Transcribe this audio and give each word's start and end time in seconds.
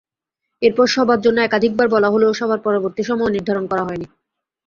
এরপর 0.61 0.85
সভার 0.87 1.19
জন্য 1.21 1.37
একাধিকবার 1.41 1.87
বলা 1.89 2.09
হলেও 2.13 2.37
সভার 2.39 2.59
পরবর্তী 2.65 3.01
সময়ও 3.09 3.33
নির্ধারণ 3.35 3.65
করা 3.71 3.83
হয়নি। 3.87 4.07